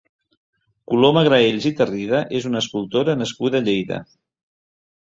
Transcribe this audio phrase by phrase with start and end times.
[0.93, 4.05] Coloma Graells i Tarrida és una escultora nascuda a Lleida.